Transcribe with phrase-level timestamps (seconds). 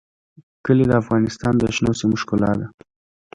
[0.65, 2.67] کلي د افغانستان د شنو سیمو ښکلا ده.